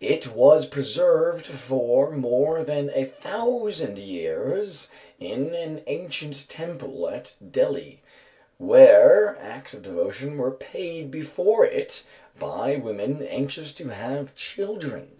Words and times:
It 0.00 0.28
was 0.36 0.66
preserved 0.66 1.44
for 1.44 2.08
more 2.12 2.62
than 2.62 2.88
a 2.94 3.04
thousand 3.04 3.98
years 3.98 4.90
in 5.18 5.52
an 5.56 5.82
ancient 5.88 6.48
temple 6.48 7.08
at 7.08 7.34
Delhi, 7.50 8.00
where 8.58 9.36
acts 9.40 9.74
of 9.74 9.82
devotion 9.82 10.38
were 10.38 10.52
paid 10.52 11.10
before 11.10 11.64
it 11.64 12.04
by 12.38 12.76
women 12.76 13.26
anxious 13.26 13.74
to 13.74 13.88
have 13.88 14.36
children. 14.36 15.16